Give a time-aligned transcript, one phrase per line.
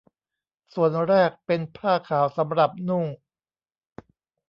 [0.73, 3.05] ส่วนแรกเป็นผ้าขาวสำหรับนุ่ง